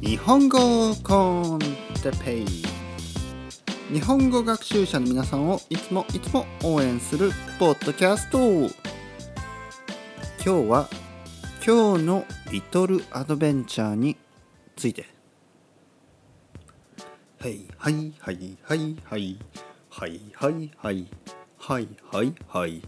[0.00, 1.58] 日本語コン
[2.02, 2.46] テペイ。
[3.92, 8.38] 日本語学習者の皆さんをいつもいつも応援するポッドキャスト。
[10.44, 10.88] 今日は
[11.64, 14.16] 今日のリトルアドベンチャーに
[14.76, 15.06] ついて。
[17.38, 19.38] はいはいはいはいはい
[19.90, 21.06] はいはいはい
[21.58, 22.82] はいはいはい。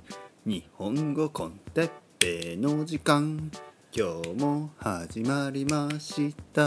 [0.44, 3.50] 日本語コンテッペイの時間。
[3.94, 6.62] 今日も始まりました。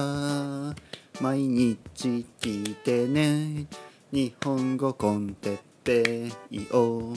[1.19, 3.65] 毎日聞いてね。
[4.11, 7.15] 日本語コンテッペイを。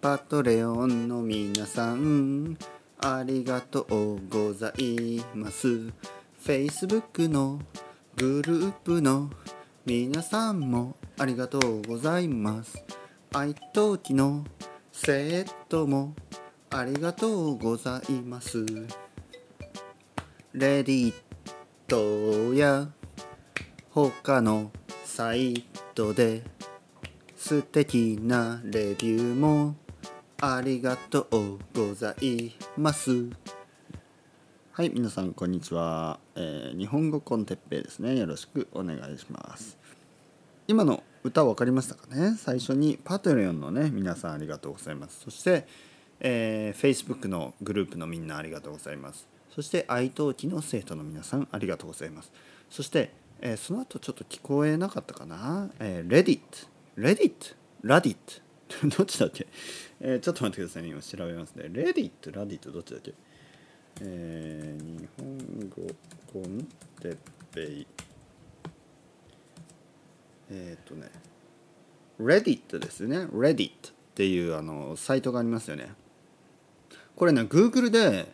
[0.00, 2.56] パトレオンの皆さん
[3.00, 5.92] ありがとうございます。
[6.42, 7.60] Facebook の
[8.16, 9.28] グループの
[9.84, 12.82] 皆さんもありがとうございます。
[13.34, 14.46] 愛登記の
[14.90, 16.14] セットも
[16.70, 18.64] ありがとうございます。
[20.58, 21.14] レディッ
[21.86, 22.88] トや
[23.90, 24.72] 他の
[25.04, 26.42] サイトで
[27.36, 29.76] 素敵なレビューも
[30.40, 33.30] ありがとうございます。
[34.72, 38.18] はい皆さんこんにちは、えー日本語コンテッペイですね。
[38.18, 39.78] よろしくお願いします。
[40.66, 42.34] 今の歌分かりましたかね？
[42.36, 45.20] 最初にパトレオンのね皆さんありがとうございます。
[45.20, 45.68] そして、
[46.18, 49.28] えー Facebook のグループのみんなありがとうございます。
[49.54, 52.30] そして愛登記の生徒の皆さんありがとうございます。
[52.70, 56.40] そして、えーその後ちょっと聞こえなかったかな、えー、Reddit
[56.96, 57.54] Reddit
[57.84, 58.16] Reddit
[58.96, 59.46] どっちだっけ、
[60.00, 60.88] えーちょっと待ってくださいね。
[60.90, 61.64] 今調べますね。
[61.72, 63.14] Reddit Reddit どっちだっけ？
[64.00, 65.94] えー日本語
[66.32, 66.68] コン
[67.00, 67.16] テッ
[67.52, 67.86] ペイ。
[70.50, 71.10] えー、とね。
[72.20, 73.18] Reddit ですね。
[73.26, 73.72] Reddit っ
[74.14, 75.92] ていうあのサイトがありますよね。
[77.16, 78.32] これね Google で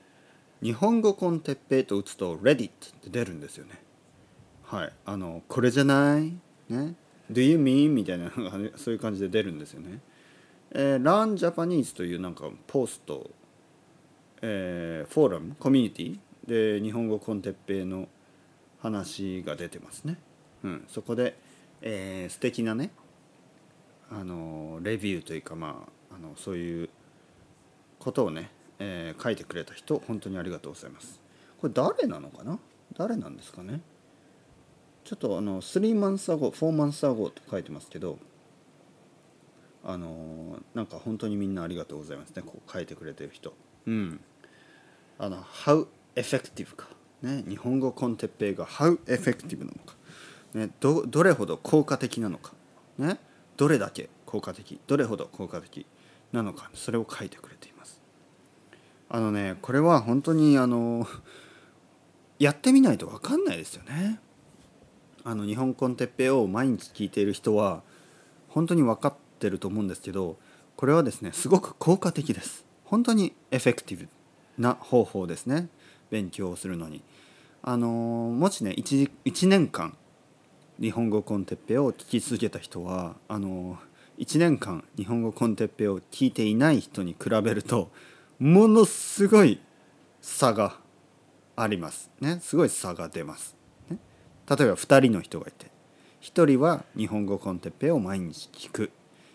[0.64, 2.70] 日本語コンテッペイと打つと Reddit っ
[3.02, 3.82] て出るんですよね。
[4.62, 4.92] はい。
[5.04, 6.32] あのこれじゃない？
[6.70, 6.94] ね
[7.30, 7.90] ？Do you mean?
[7.90, 8.32] みたいな
[8.76, 10.00] そういう感じで出るんですよね。
[10.70, 13.30] えー、Learn Japanese というなんかポスト
[14.40, 15.54] えーフォーラム？
[15.60, 16.18] コミュニティ？
[16.78, 18.08] で日本語コンテッペイの
[18.80, 20.18] 話が出てますね、
[20.62, 21.38] うん、そこで、
[21.82, 22.90] えー素敵なね
[24.10, 26.90] あのレビューというかまああのそういう
[27.98, 31.20] ことをね、えー書いてくれた人本当にありがとうございます。
[31.60, 32.58] これ誰なのかな？
[32.96, 33.80] 誰なんですかね？
[35.04, 38.18] ちょっとあの3 months ago 4 months ago と書いてますけど
[39.84, 42.42] あのなんか本当にみんなありがとうございますね。
[42.42, 43.52] こう書いてくれてる人。
[43.86, 44.20] うん。
[45.18, 45.86] あの How
[46.16, 46.88] effective か、
[47.22, 49.94] ね、日本語コンテッペイが How effective なのか、
[50.54, 52.52] ね、どどれほど効果的なのか、
[52.98, 53.18] ね、
[53.56, 54.80] どれだけ効果的？
[54.86, 55.86] どれほど効果的？
[56.32, 56.70] なのか。
[56.74, 57.73] それを書いてくれています。
[59.08, 61.06] あのねこれは本当にあの
[62.38, 64.20] やってみないと分かんないですよね。
[65.24, 67.82] あの日本語 con テッペイを毎日聞いている人は
[68.48, 70.36] 本当に分かってると思うんですけど
[70.76, 72.64] これはですねすごく効果的です。
[72.84, 74.08] 本当に effective
[74.58, 75.68] な方法ですね。
[76.10, 77.02] 勉強をするのに。
[77.62, 79.96] あのもしね 1, 1年間
[80.78, 83.78] 日本語 con テッペイを聞き続けた人はあの
[84.18, 87.90] 1年間日本語 con テッペイを聞いていない人に比べると
[88.38, 89.60] ものすごい
[90.20, 90.78] 差が
[91.56, 92.10] あります。
[92.20, 92.38] ね。
[92.40, 93.56] すごい差が出ます、
[93.90, 93.98] ね、
[94.48, 95.66] 例えば2人の人がいて
[96.20, 98.90] 1人は日本語コンテッペイを毎日聞く。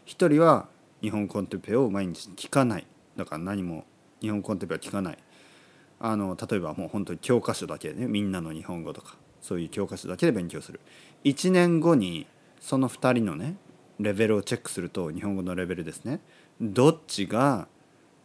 [0.07, 0.67] 1人は
[1.01, 2.87] 日本コンテッペイを毎日聞かない。
[3.15, 3.85] だから何も
[4.21, 5.17] 日本コンテッペイは聞かない。
[5.99, 10.79] あの例えばもう本当に教科書だけでねみんなの日本語とかそういう教科書だけで勉強する。
[11.25, 12.25] 1年後に
[12.59, 13.55] その2人のね
[13.99, 16.21] レベルをチェックすると日本語のレベルですね。
[16.59, 17.67] どっちが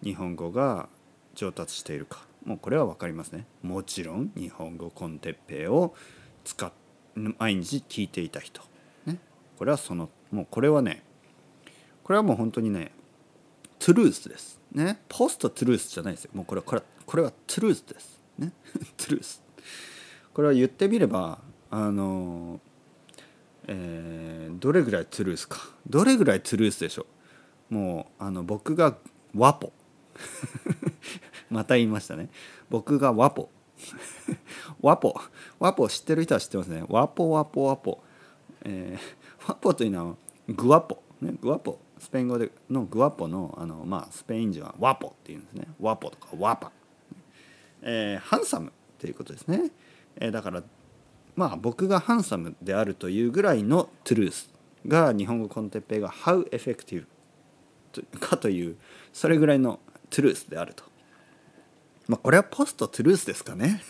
[0.05, 0.89] 日本語が
[1.35, 2.27] 上達しているか。
[2.45, 3.47] もうこれは分かりますね。
[3.63, 5.95] もちろん日本語 con テッペイを
[6.45, 6.71] 使っ
[7.39, 8.61] 毎日聞いていた人、
[9.07, 9.19] ね、
[9.57, 11.03] これはそのもうこれはね
[12.03, 12.93] これはもう本当にね
[13.79, 14.61] truth です。
[14.73, 15.01] ね。
[15.09, 16.31] post truth じゃないですよ。
[16.35, 18.21] もうこれこれこれは truth です。
[18.39, 18.53] ね。
[18.97, 19.43] truth。
[20.35, 21.39] これは言ってみれば
[21.71, 22.61] あの
[23.67, 25.59] えーどれぐらい truth か。
[25.89, 27.07] どれぐらいトゥルースでしょ
[27.71, 27.75] う。
[27.75, 28.99] もうあの僕が
[29.35, 29.73] ワポ。
[31.51, 32.29] また言いましたね。
[32.71, 33.51] 僕がワポ。
[34.81, 35.15] ワポ。
[35.59, 36.85] ワポ知ってる人は知ってますね。
[36.89, 38.03] ワポワポワポ、
[38.63, 40.17] えーワポというのは
[40.49, 41.79] グワポ、ね、グワポ。
[41.99, 45.69] スペイン語でのグワポのあの、まあ、スペイン人はワポっていうんですね。
[45.81, 46.73] ワポとかワパ、
[47.83, 49.71] えーハンサムっていうことですね、
[50.17, 50.63] えーだから
[51.37, 54.51] まあ僕がハンサムであるというぐらいの truth
[54.87, 57.07] が日本語 con テッペイが How effective
[58.21, 58.77] かという
[59.13, 60.85] それぐらいの truth であると。
[62.07, 63.83] まあこれは post truth ですかね。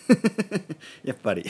[1.05, 1.45] やっぱり。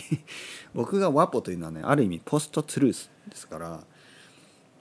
[0.75, 3.85] 僕が guapo というのはねある意味 post truth ですから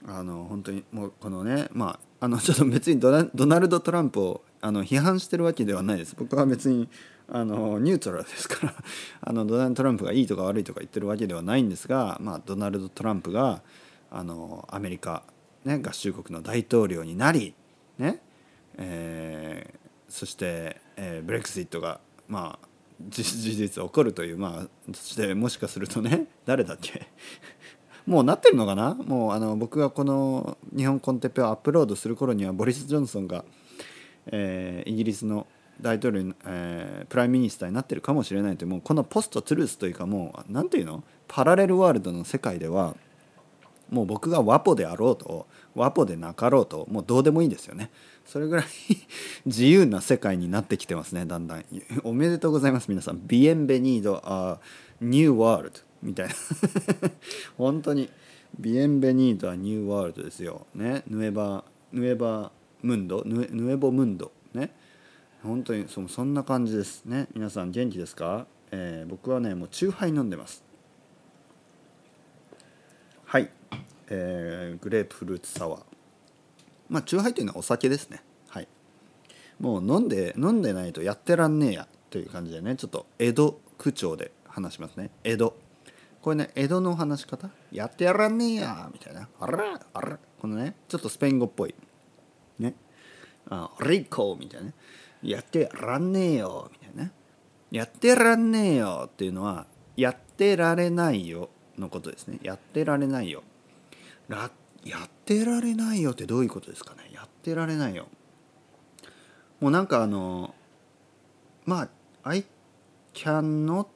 [0.06, 6.16] あの本当にもうこのねまああのちょっと別にドナルド・トランプをあの批判してるわけではないです。
[6.18, 6.88] 僕は別に
[7.28, 8.74] あのニュートラルですから
[9.22, 13.62] あのドナルド・トランプがいいとか悪いとか言ってるわけではないんですが、まあ、ドナルド・トランプが
[14.10, 15.22] あのアメリカ、
[15.64, 17.54] ね、合衆国の大統領になり、
[17.98, 18.20] ね
[18.78, 22.68] えー、そして、えー、ブレクシットがまあ
[23.08, 23.24] 事
[23.56, 27.06] 実起こるというまあそしてもしかするとね 誰だっけ？
[28.06, 28.94] もうなってるのかな？
[28.94, 33.44] もうあの僕がこの日本コンテッペをアップロードする頃にはボリス・ジョンソンが、
[34.26, 35.46] えー、イギリスの
[35.80, 41.02] 大統領、えー、 prime minister になってるかもしれないというもうこの post truth というかもう何ていうの？
[41.26, 42.94] パラレルワールドの世界では
[43.94, 45.46] もう僕がワポであろうと
[45.76, 47.90] ワポでなかろうともうどうでもいいんですよね。
[48.26, 48.64] それぐらい
[49.46, 51.64] 自由な世界になってきてますねだんだん。
[52.02, 53.20] おめでとうございます皆さん。
[53.24, 54.58] Bienvenido a
[55.00, 56.34] new world みたいな。
[57.56, 58.10] 本当に。
[58.58, 60.66] Bienvenido a new world ですよ。
[60.74, 61.04] ね。
[61.06, 62.50] Nuevaヌエバ
[62.82, 64.74] ムンドヌエヌエボムンドね。
[65.42, 67.04] 本当にそそんな感じです。
[67.04, 67.28] ね。
[67.32, 70.64] 皆さん元気ですか、えー、僕はねもうチューハイ飲んでます。
[73.34, 73.50] はい、
[74.08, 75.82] えー、グレープフルーツサワー
[76.88, 78.22] まあチューハイというのはお酒ですね。
[78.48, 78.68] はい。
[79.58, 81.88] もう飲んで飲んでないとやってらんねえや。
[82.10, 82.76] という感じでね。
[82.76, 85.10] ちょっと江戸区長で話しますね。
[85.24, 85.56] 江戸。
[86.20, 87.50] これね江戸の話し方？
[87.72, 88.90] やってやらんねえや。
[88.92, 89.28] みたいな。
[89.40, 90.18] あらあら。
[90.40, 91.74] このねちょっとスペイン語っぽい。
[92.58, 92.74] ね。
[93.48, 94.74] あリコみたいなね。
[95.22, 96.70] やってらんねえよ。
[96.72, 97.10] みたいな
[97.70, 99.04] やってらんねえよ。
[99.06, 99.66] っていうのは
[99.96, 101.48] やってられないよ
[101.78, 102.38] のことですね。
[102.42, 103.42] やってられないよ。
[104.28, 107.10] やってられないよってどういうことですかね？
[107.12, 108.08] やってられないよ。
[109.60, 110.54] もうなんかあの
[111.64, 111.88] まあ
[112.22, 112.44] I
[113.14, 113.86] cannot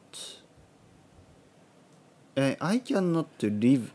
[2.37, 3.91] え I cannot live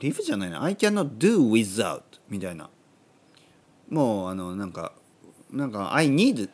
[0.00, 0.62] live じゃないな。
[0.62, 2.70] I cannot do without みたいな。
[3.88, 4.92] もうあのなんか
[5.50, 6.48] なんか「I need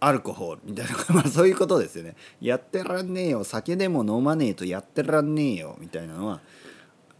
[0.00, 0.92] アルコホール」みたいな。
[1.14, 2.16] まあそういうことですよね。
[2.40, 3.44] やってらんねえよ。
[3.44, 5.76] 酒でも飲まねえとやってらんねえよ。
[5.80, 6.40] みたいなのは「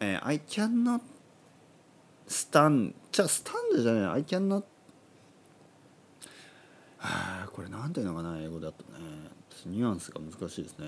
[0.04, 1.00] えー、I cannot
[2.28, 4.04] stand」じゃあスタンドじゃない。
[4.06, 4.64] I cannot
[7.00, 8.98] あこれなんていうのかな英語だとね。
[9.66, 10.86] ニュアンスが難しいですね。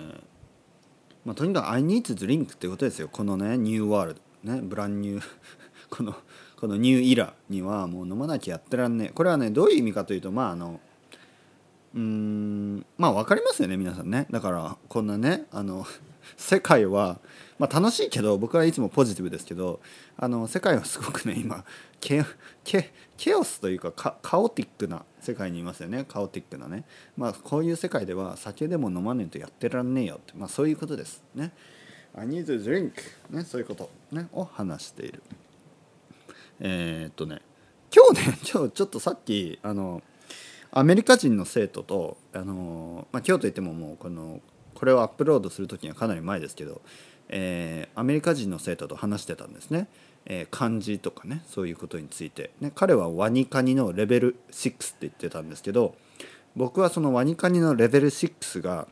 [1.24, 3.08] まあとにかく「I need to drink」ってことですよ。
[3.08, 5.22] このねニューワールドねブランニュー
[5.88, 6.14] この
[6.60, 9.08] このニューイラーにはもう飲まなきゃやってらんねえ。
[9.10, 10.80] これはねどういう意味かというとまああの
[11.96, 14.26] うんまあ分かりますよね皆さんね。
[14.30, 15.86] だからこんなねあの
[16.36, 17.20] 世界は、
[17.58, 19.80] まあ、楽しいけど僕はいつもポジティブですけど
[20.18, 21.64] あの世界はすごくね今
[21.98, 22.22] ケ
[22.64, 26.04] ケケオスというかカオティックな世界にいますよね。
[26.06, 26.84] カオティックなね。
[27.16, 30.34] まあこういう世界では酒でも飲まねえとやってらんねえよって。
[30.36, 31.24] まあそういうことです。
[31.34, 31.52] ね。
[32.14, 32.92] I need to drink
[33.30, 35.22] ねそういうこと、ね、を話している。
[36.60, 37.40] えー、っとね。
[37.94, 40.02] 今日ね今日ちょっとさっきあの
[40.70, 44.40] アメリカ人の生徒とあの、まあ、今日といってももうこの
[44.74, 46.82] これをアップロードする時にはかなり前ですけど、
[47.28, 49.88] えー、アメリカ人の生徒と話してたんですね、
[50.26, 55.94] えー、漢字とかねそういうことについて、ね、彼はワニカニのレベル6って言ってたんですけど
[56.54, 58.88] 僕はそのワニカニのレベル6が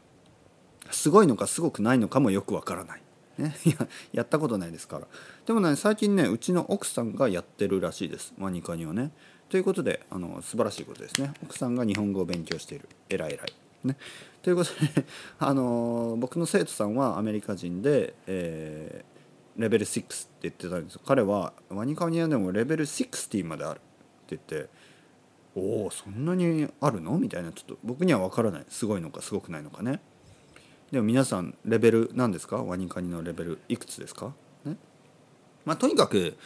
[0.91, 3.03] すごいのかすごくないのかもよくわからない。
[3.39, 5.07] ね、 ややったことないですから。
[5.47, 9.11] でもね最近ねうちの奥さんがやってるらしいですワニカニをね。
[9.55, 11.33] ということであの素晴らしいことですね。
[11.45, 12.89] 奥さんが日本語を勉強している。
[13.09, 13.53] えらいえらい。
[13.85, 13.97] ね。
[14.43, 15.05] ということで
[15.39, 23.81] あの僕の生徒さんはアメリカ人で、えー、レベル6って言ってたんです彼はワニカニはでもレベル60まであるっ
[24.27, 24.69] て言って
[25.55, 27.17] おおそんなにあるの？
[27.17, 28.65] みたいなちょっと僕には分からない。
[28.69, 30.01] すごいのかすごくないのかね。
[30.91, 32.65] でも皆さんレベル何ですか？
[32.65, 34.35] ワニカニのレベルいくつですか、
[34.65, 34.77] ね。
[35.65, 36.37] まあ、とにかく、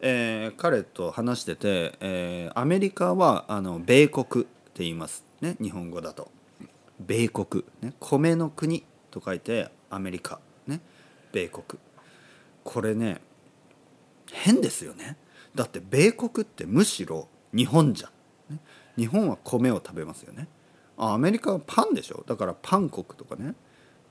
[0.00, 5.56] えー、彼と話してて、えー、アメリカはあの米国って言いますね。
[5.60, 6.30] 日本語だと。
[7.00, 10.80] 米国、ね、米の国と書いてアメリカ、ね、
[11.32, 11.64] 米国。
[12.64, 13.20] これね
[14.32, 15.16] 変ですよね。
[15.54, 18.10] だって米国ってむしろ日本じゃ
[18.50, 18.60] ん、ね、
[18.96, 20.48] 日本は米を食べますよね。
[20.98, 22.24] あアメリカはパンでしょ？
[22.26, 23.54] だからパン国とかね。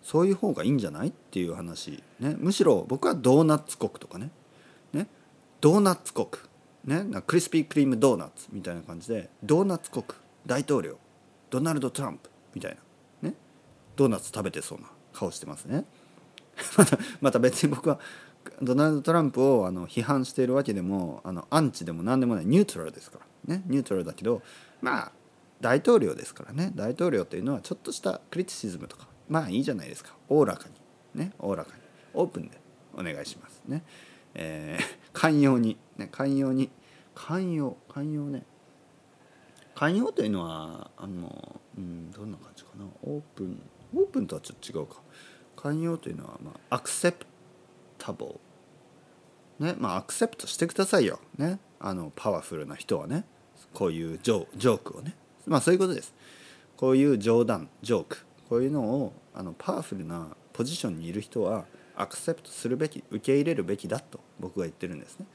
[0.02, 1.08] そういう方がいいんじゃない？
[1.08, 4.26] っていう話、ね、むしろ僕はドーナツ国とかね。
[4.26, 4.32] ね
[5.66, 6.28] ドーナツ国、
[6.84, 10.06] ね、クリスピークリームドーナツみたいな感じでドーナツ国
[10.46, 11.00] 大統領。
[11.50, 12.78] ドナルド・トランプみたい
[13.24, 13.36] な、ね、
[13.96, 15.86] ドーナツ食べてそうな顔してますね。
[16.78, 18.00] またまた別に僕は
[18.62, 23.18] ドナルド・トランプをあの批判しているわけでもあのアンチでも何でもないニュートラルですか
[23.48, 23.56] ら。
[23.56, 23.64] ね。
[23.66, 24.44] ニュートラルだけど
[24.84, 25.12] まあ
[25.62, 26.74] 大統領ですからね。
[26.76, 30.16] 大統領というのはちょっとしたクリティシズムとかまあいいじゃないですか。
[30.30, 30.70] おおらか
[31.16, 31.20] に。
[31.20, 31.32] ね。
[31.40, 31.82] おおらかに。
[32.14, 32.62] オープンで
[32.94, 33.64] お願いします。
[33.66, 33.84] ね、
[34.36, 36.70] えー、寛容に、ね、寛容に。
[37.16, 38.44] 寛容寛容ね。
[39.74, 42.86] 寛容というのはあの、うん、どんな感じかな。
[43.04, 43.62] オープン
[43.96, 45.02] オープンとはちょっと違うか。
[45.56, 47.26] 寛容というのは、まあ、アクセプ
[47.98, 51.20] タボーねまあアクセプトしてくださいよ。
[51.38, 51.60] ね。
[51.80, 53.24] あのパワフルな人はね。
[53.74, 55.16] こういうジョジョークをね。
[55.48, 56.14] まあそういうことです。
[56.76, 58.26] こういう冗談ジョーク。
[58.50, 61.66] こういうのをあのパワフルなポジションにいる人は
[61.98, 65.26] アクセプトするべき受け入れるべきだと僕は言ってるんですね。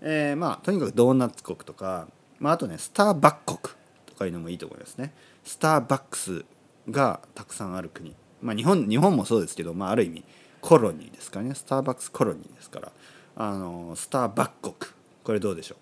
[0.00, 2.08] えー、まあとにかくドーナツ国とか、
[2.38, 3.74] まあ、あとねスターバック国
[4.06, 5.12] とかいうのもいいと思いますね。
[5.44, 6.44] スターバックス
[6.90, 10.24] がたくさんある国、まあ、日本日本もそうですけど、まあ、ある意味
[10.60, 11.54] コロニーですかね。
[11.54, 12.92] スターバックスコロニーですから。
[13.36, 14.92] あのスターバック国。
[15.22, 15.76] これどうでしょ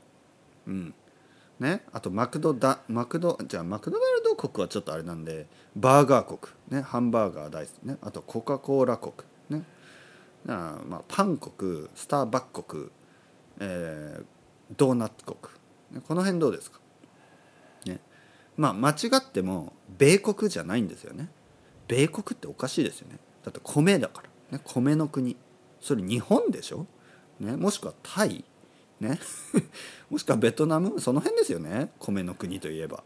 [0.67, 0.71] う？
[0.71, 0.95] うん。
[1.61, 1.83] ね？
[1.93, 6.53] あとマクドダマクドじゃあマクドナルド国はちょっとあれなんでバーガー国。
[6.69, 6.83] ね？
[6.83, 7.85] ハンバーガー大好き。
[7.85, 7.97] ね？
[8.03, 9.15] あとコカ・コーラ国。
[9.49, 9.65] ね？
[10.49, 12.91] あまあパン国スターバック国、
[13.61, 14.25] えー、
[14.77, 15.37] ドーナツ国
[16.03, 16.81] この辺どうですか？
[17.85, 18.01] ね。
[18.57, 21.29] まあ間違っても米国じゃないんですよね。
[21.89, 23.19] 米国っておかしいですよね。
[23.45, 25.37] だって米だから、ね、米の国。
[25.81, 26.87] それ日本でしょ、
[27.39, 28.45] ね、もしくはタイ。
[29.01, 29.21] ね。
[30.11, 31.01] もしくはベトナム？
[31.01, 31.93] その辺ですよね。
[31.99, 33.05] 米の国といえば、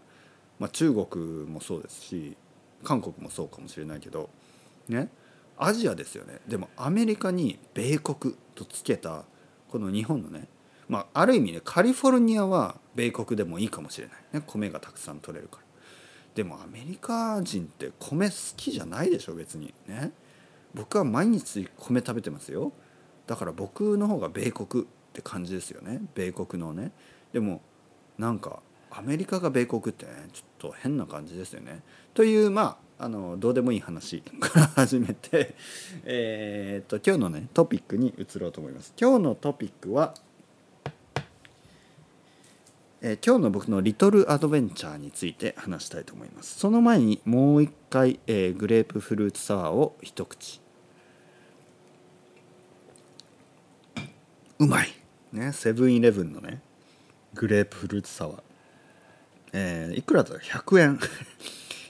[0.59, 1.07] まあ、中国
[1.47, 2.37] もそうですし
[2.85, 4.31] 韓国もそうかもしれないけど。
[4.89, 5.11] ね。
[5.61, 6.41] アジアですよね。
[6.49, 9.25] でもアメリカに米国とつけた
[9.69, 10.49] この日本のね
[10.89, 14.17] まあある意味ねカリフォルニアは米国でもいいかもしれない。
[14.33, 15.63] ね米がたくさん取れるから。
[16.35, 19.75] でもアメリカ人って米好きじゃないでしょ別に。
[19.87, 20.13] ね。
[20.75, 22.73] 僕は毎日米食べてますよ。
[23.27, 26.01] だから僕の方が米国って感じですよね。
[26.15, 26.93] 米国のね。
[27.33, 27.61] でも
[28.19, 31.83] なんかアメリカが米国ってねちょっと変な感じですよね。
[32.15, 35.55] というまああのどうでもいい話 から始めて
[36.05, 38.93] えっと今日のねトピックに移ろうと思います。
[39.01, 40.15] 今日のトピックは
[43.03, 46.59] えー、今日の僕のリトルアドベンチャーについて話したいと思います。
[46.59, 50.61] その前にもう一回、えー、グレープフルーツサワーを一口。
[54.59, 54.89] うまい。
[55.33, 56.61] ねセブンイレブンのね
[57.33, 58.43] グレープフルーツサワー。
[59.55, 61.01] え、いくらだ？100円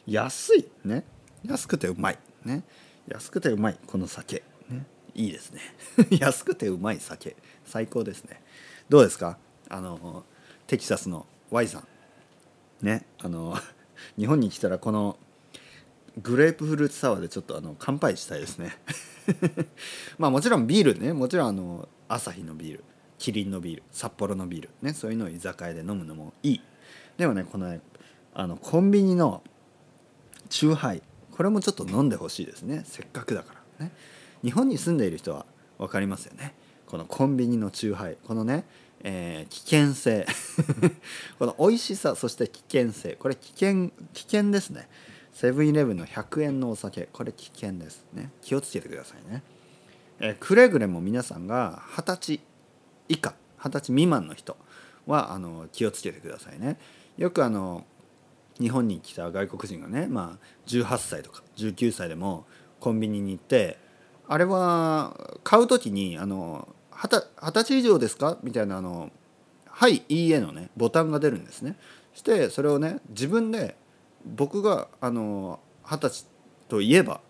[0.07, 0.69] 安い。
[0.85, 1.05] ね。
[1.45, 2.19] 安くてうまい。
[2.45, 2.65] ね。
[3.09, 3.79] 安くてうまい。
[3.87, 4.43] この酒。
[4.69, 4.87] ね。
[5.15, 5.61] いいですね。
[6.21, 7.37] 安くてうまい酒。
[7.65, 8.43] 最高ですね。
[8.89, 9.39] どうですか？
[9.69, 10.25] あの
[10.67, 12.87] テキサスの Y さん。
[12.87, 13.07] ね。
[13.19, 13.57] あの
[14.17, 15.17] 日本に来たらこの
[16.21, 18.77] グレープフルーツサワーでちょっとあの乾杯したいですね。
[20.19, 21.13] まあもちろんビールね。
[21.13, 22.85] もちろんあの朝日のビール。
[23.19, 23.83] キリンのビール。
[23.93, 24.71] 札幌のビール。
[24.83, 24.95] ね。
[24.95, 26.61] そういうのを居酒屋で飲むのもいい。
[27.17, 27.81] でもねこのね
[28.33, 29.43] あのコンビニの
[30.51, 31.03] チューハイ。
[31.33, 32.83] これもちょっと飲んでほしいですね。
[32.85, 33.93] せっかくだからね。
[34.45, 35.47] 日本に住んでいる人は
[35.79, 36.55] 分かりますよね。
[36.87, 38.19] このコンビニのチューハイ。
[38.27, 38.65] このね
[39.03, 40.27] えー、危険性。
[41.39, 43.15] この美味しさそして危険性。
[43.15, 44.89] これ危険危険ですね。
[45.33, 47.09] セブンイレブンの100円のお酒。
[47.13, 48.31] これ危険ですね。
[48.43, 49.43] 気をつけてくださいね、
[50.19, 52.41] えー、くれぐれも皆さんが二十歳
[53.09, 54.57] 以下二十歳未満の人
[55.07, 56.79] はあの気をつけてくださいね。
[57.17, 57.87] よくあの
[58.61, 62.47] 日本に来た外国人がね、まあ、18歳とか19歳でも
[62.79, 63.79] コンビニに行って
[64.29, 68.39] あれは買う時にあの二十歳以上ですか？
[68.43, 69.11] みたいなあの
[69.67, 71.77] 「はいいいえ」のねボタンが出るんですね。
[72.13, 73.77] してそれをね自分で
[74.25, 76.27] 僕があの二十歳
[76.69, 77.21] といえば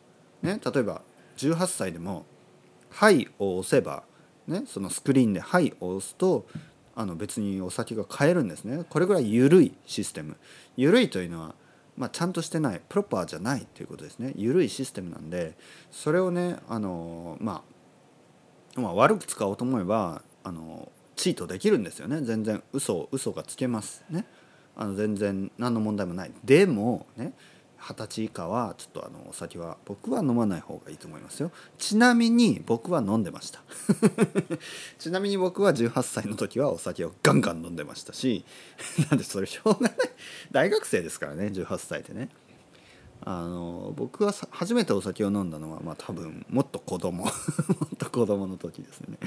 [0.42, 1.02] ね例えば
[1.36, 2.26] 18歳でも
[2.90, 4.02] 「はい」を押せば、
[4.48, 6.46] ね、そのスクリーンで「はい」を押すと
[6.94, 8.84] あの別にお酒が買えるんですね。
[8.88, 10.36] これぐらい緩いシステム。
[10.76, 11.54] 緩いというのは、
[11.96, 14.32] まあ、ちゃんとしてないプロパーじゃないということですね。
[14.36, 15.56] 緩いシステムなんで
[15.90, 17.62] それをねあのま
[18.76, 22.22] あまあ、悪く使おうと思えばあのチートできるんですよね。
[22.22, 24.24] 全然嘘嘘がつけますね。
[24.76, 26.32] あの全然何の問題もない。
[26.44, 27.34] でもね
[27.80, 31.50] 二十歳以下はちょっとあのお酒は僕は飲まない方がいいと思いますよ。
[31.78, 33.62] ちなみに僕は飲んでました。
[34.98, 38.44] ちなみに僕は18歳の時はお酒をガンガン飲んでましたし
[39.10, 39.92] なんでそれしょうがない。
[40.52, 42.28] 大学生ですからね18歳でね。
[43.22, 47.32] あの僕は初めてお酒を飲んだのはまあ多分もっと子供 もっ
[47.98, 49.18] と子供の時ですね。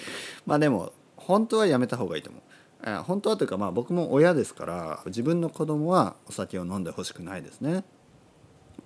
[0.45, 2.43] まあでも本当はやめた方がいいと思う。
[3.03, 7.83] 本当はというかまあ僕も親ですから自分の子供はお酒を飲んでほしくないですね。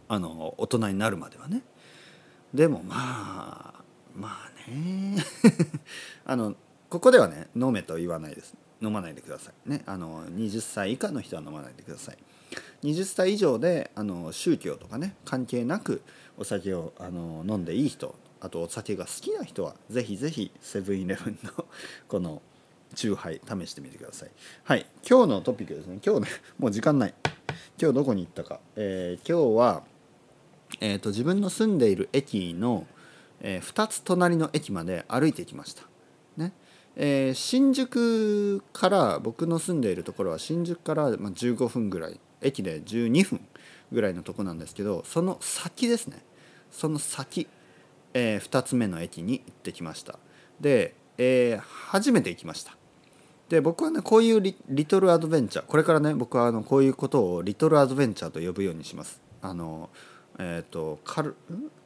[0.10, 1.62] あの大人になるまではね。
[2.54, 3.84] でもまあ
[4.16, 5.24] まあね。
[6.26, 6.56] あの
[6.90, 8.56] ここではね飲めと言わないです。
[8.82, 9.70] 飲まないでください。
[9.70, 12.18] ねあの20歳以下の人は飲まないでください。
[12.84, 16.02] 20歳以上であの宗教とかね関係なく
[16.38, 21.66] お酒をあの飲んでいい人あとお酒が好きな人はぜひぜひセブンイレブンの
[22.08, 22.42] この
[22.96, 24.32] チューハイ試してみてください。
[24.64, 26.00] はい今日のトピックですね。
[26.06, 27.14] 今日ねもう時間ない。
[27.80, 29.84] 今日どこに行ったか、えー、今日は、
[30.82, 32.86] えーと、自分の住んでいる駅の、
[33.42, 35.84] えー、2つ隣の駅まで歩いてきました。
[36.38, 36.54] ね。
[36.96, 43.48] えー、新宿から僕の住んでいるところは新宿から、まあ、15分ぐらい駅で12分
[43.92, 46.24] ぐらいのとこなんですけどその先ですね。
[46.72, 47.48] その先、
[48.14, 50.20] えー、2つ目の駅に行ってきました。
[50.60, 52.76] で、えー、初めて行きました。
[53.50, 59.22] で僕はねこういうリトルアドベンチャーこれからね僕はあのこういうことをリトルアドベンチャーと呼ぶようにします。
[59.42, 59.90] あの
[60.40, 61.36] えっ、ー、とカル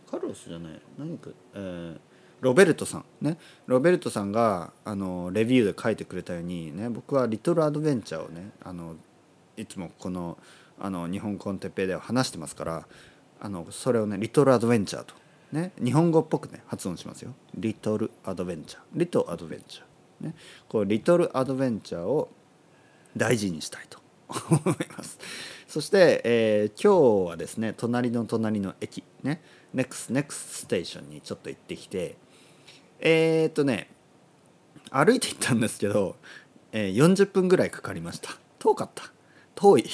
[0.09, 0.81] カルロスじゃない。
[0.97, 1.99] 何かえー
[2.41, 3.05] ロベルトさん。
[3.21, 3.37] ね。
[3.67, 8.95] ロベルトさんがあのレビューで書いてくれたようにね僕はリトルアドベンチャーをねあの
[9.57, 10.37] いつもこの
[10.79, 12.87] あの日本コンテッペイでは話してますから
[13.39, 15.13] あのそれをねリトルアドベンチャーと。
[15.51, 15.71] ね。
[15.81, 17.33] 日本語っぽくね発音しますよ。
[17.55, 18.81] リトルアドベンチャー。
[18.95, 20.27] リトルアドベンチャー。
[20.27, 20.35] ね。
[20.67, 22.29] こうリトルアドベンチャーを
[23.15, 23.99] 大事にしたいと
[24.49, 25.19] 思います。
[25.71, 29.41] そして、えー、今日はですね隣の隣の駅ね
[29.73, 32.17] NEXT, NEXT ステーションにちょっと行ってきて
[32.99, 33.87] えー、っとね
[34.89, 36.17] 歩いて行ったんですけど、
[36.73, 38.31] えー、40分ぐらいかかりました。
[38.59, 39.13] 遠かった。
[39.55, 39.85] 遠い。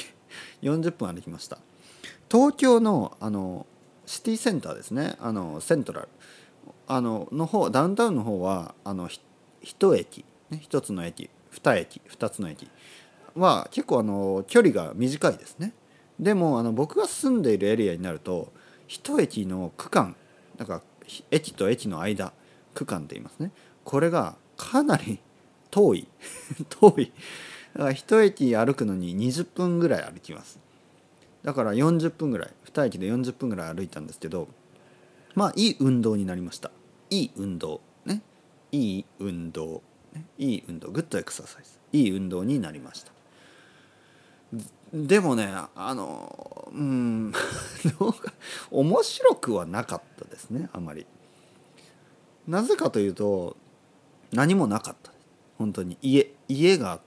[0.63, 1.59] 40分歩きました。
[2.31, 3.67] 東京のあの
[4.07, 5.15] シティセンターですね。
[5.19, 6.07] あのセントラル。
[6.87, 9.07] あのの方ダウンタウンの方はあの
[9.61, 12.67] 1駅、ね、1つの駅2駅2つの駅。
[13.37, 15.73] は結構あの距離が短いですね。
[16.19, 18.51] でもあの僕が住んでいるエリアになると
[18.87, 20.15] 1駅の区間
[20.57, 20.81] なんか
[21.31, 22.33] 駅と駅の間
[22.73, 23.51] 区間って言いますね。
[23.83, 25.19] これがかなり
[25.71, 26.07] 遠い
[26.69, 27.11] 遠い。
[27.73, 30.59] だから1駅歩くのに20分ぐらい歩きます。
[31.43, 34.47] だから40分ぐらい2駅で40分ぐらい歩いたんですけど
[35.35, 36.71] まあいい運動になりました。
[37.09, 38.21] いい運動ね。
[38.71, 39.81] いい運動、
[40.13, 41.69] ね、いい運動グッドエクササイズ。
[41.93, 43.16] いい運動になりました。
[44.93, 47.33] でもねあのうん
[48.71, 51.05] 面白くはなかったですねあまり。
[52.47, 53.57] なぜかというと
[54.31, 55.11] 何もなかった。
[55.57, 55.97] 本当に。
[56.01, 57.01] 家家が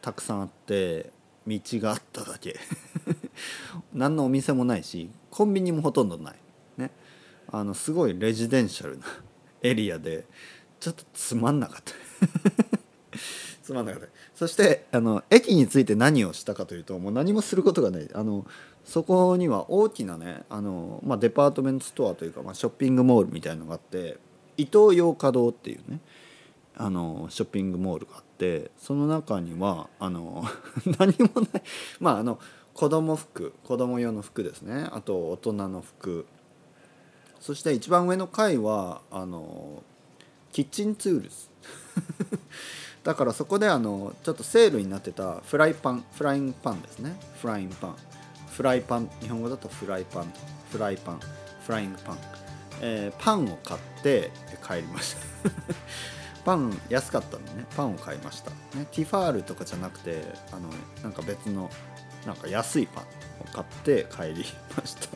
[0.00, 1.12] たくさんあって
[1.46, 2.58] 道があっただけ。
[3.94, 6.36] 何のお店もないしコンビニもほとんどない。
[6.76, 6.90] ね。
[7.50, 9.04] あのすごいレジデンシャルな
[9.62, 10.26] エリアで
[10.80, 11.92] ちょっとつまんなかった。
[13.62, 14.08] つまんなかった。
[14.34, 18.08] そしてあの駅について何をしたかというともう何もすることがない。
[18.12, 18.44] あの
[18.84, 24.18] そこには大きなねあの、まあ、デパートメントストアというか、まあ、ショッピングモールみたいのがあって
[24.56, 26.00] 伊東洋華堂っていうね
[26.76, 30.44] あのショッピングモールがあってその中にはあの
[30.98, 31.62] 何もない。
[32.00, 32.38] まああの
[32.74, 34.88] 子供服子供用の服ですね。
[34.90, 36.26] あと大人の服。
[37.38, 39.82] そして一番上の階はあの
[40.52, 41.48] kitchen tools
[43.04, 47.16] だからそこであのちょっとセールになってたフライパン frying pan ですね。
[47.40, 47.96] frying pan。
[48.48, 50.32] フライパン日本語だとフライパン
[50.70, 51.20] フライパン
[51.66, 52.18] frying pan。
[52.80, 54.30] えー、パンを買って
[54.66, 55.50] 帰りました。
[56.44, 57.66] パン安かったんでね。
[57.76, 60.68] パンを買いました、ね、ティファールとかじゃなくてあの
[61.02, 61.70] なんか別の
[62.26, 64.44] なんか安いパンを買って帰り
[64.76, 65.08] ました。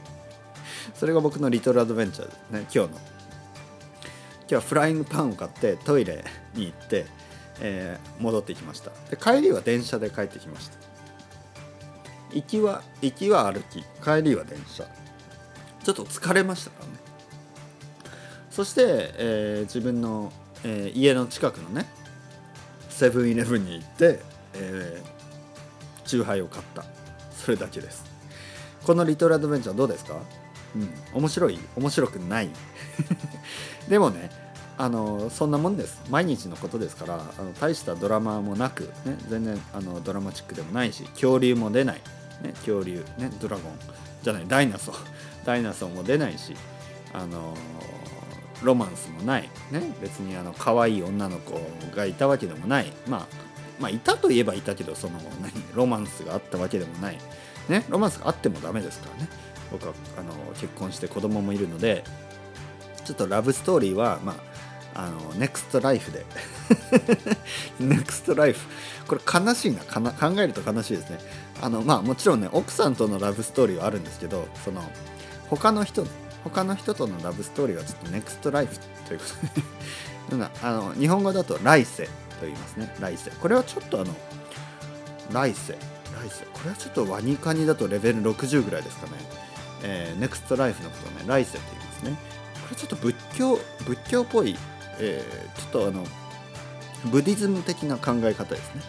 [0.95, 2.87] それが僕のリトルアドベンチャーですね今日の。
[2.89, 7.07] 今日はフライングパンを買ってトイレに行って、
[7.61, 8.91] えー、戻ってきました。
[9.11, 10.77] で帰りは電車で帰ってきました。
[12.33, 14.85] 行きは行きは歩き帰りは電車。
[15.85, 16.93] ちょっと疲れましたからね。
[18.51, 20.33] そして、えー、自分の、
[20.65, 21.87] えー、家の近くのね
[22.89, 24.21] セブンイレブンに行って、
[24.55, 26.85] えー、チューハイを買った。
[27.31, 28.05] それだけです。
[28.85, 30.17] このリトルアドベンチャーどうですか？
[30.75, 30.91] うん。
[31.15, 31.59] 面白い？
[31.77, 32.51] 面白くない？
[33.89, 34.31] でもね
[34.79, 36.03] あのそんなもんです。
[36.11, 42.01] 毎日のことですからあの大したドラマもなく、ね、全然あのドラマチックでもないし恐竜も出ない、
[42.43, 43.73] ね、恐竜、ね、ドラゴン
[44.23, 44.97] じゃないダイナソー。
[45.47, 46.55] ダイナソーも出ないし
[47.15, 47.57] あの
[48.63, 51.61] ロマンスもない、ね、別にあの可愛い女の子
[51.95, 53.27] がいたわけでもない、まあ、
[53.79, 57.19] まあいたといえばいたけどその何ロマンスがあったわけでもない、
[57.69, 59.29] ね、ロマンスがあってもダメですからね。
[59.71, 62.05] 僕はあの結婚して子供もいるので
[63.05, 64.56] ちょっとラブストーリーはまあ
[64.99, 66.25] あのネクストライフで。
[67.79, 68.61] ネクストライフ。
[69.07, 69.85] これ悲しいな。
[69.85, 71.19] かな考えると悲しいですね。
[71.61, 74.83] あのまあもちろんね奥さんとのラブストーリーはあるんですけどその
[75.51, 76.07] 他の人
[76.45, 79.77] 他の人とのラブストーリーはちょっとネクストライフということで。
[80.63, 82.11] あの日本語だと来世と
[82.43, 82.95] 言いますね。
[82.99, 83.31] 来世。
[83.31, 84.15] これはちょっとあの
[85.31, 85.75] 来世。
[85.75, 86.47] 来世。
[86.55, 89.13] これはちょっとワニカニだとレベル60ぐらいですかね、
[89.83, 92.17] えー、ネクストライフのことをね来世って言いますね。
[92.63, 94.57] これちょっと仏教仏教っぽい、
[94.99, 96.05] えー、ちょっとあの
[97.11, 98.83] ブディズム的な考え方ですね。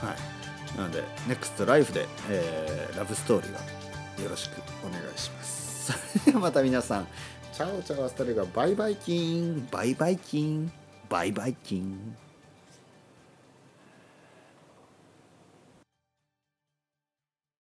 [0.00, 0.78] はい。
[0.78, 3.60] なのでネクストライフで、えー、ラブストーリーは
[4.22, 5.92] よろしくお願いします。
[5.92, 7.06] それではまた皆さん。
[7.52, 9.66] チャオチャオアスタレがバイバイキン。
[9.70, 10.72] バイバイキン。
[11.08, 12.16] バイバイキン。